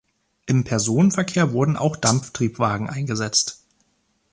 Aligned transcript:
Im 0.47 0.63
Personenverkehr 0.63 1.51
wurden 1.53 1.77
auch 1.77 1.95
Dampftriebwagen 1.95 2.89
eingesetzt. 2.89 3.61